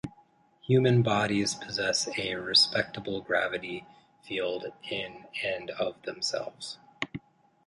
Human 0.63 1.03
bodies 1.03 1.53
possess 1.53 2.09
a 2.17 2.33
"respectable" 2.33 3.21
gravity 3.21 3.85
field 4.23 4.65
in 4.89 5.27
and 5.43 5.69
of 5.69 6.01
themselves. 6.01 6.79